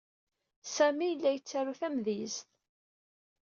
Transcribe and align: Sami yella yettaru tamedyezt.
Sami 0.75 1.05
yella 1.09 1.29
yettaru 1.33 1.73
tamedyezt. 1.79 2.47